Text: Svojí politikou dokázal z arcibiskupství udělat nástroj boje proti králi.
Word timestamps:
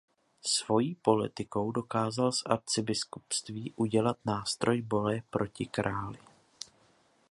Svojí 0.45 0.95
politikou 0.95 1.71
dokázal 1.71 2.31
z 2.31 2.43
arcibiskupství 2.45 3.73
udělat 3.75 4.17
nástroj 4.25 4.81
boje 4.81 5.23
proti 5.29 5.65
králi. 5.65 6.19